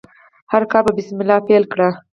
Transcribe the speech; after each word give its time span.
هر 0.51 0.63
کار 0.71 0.81
په 0.87 0.91
بسم 0.97 1.17
الله 1.21 1.39
پیل 1.47 1.63
کړئ. 1.71 1.91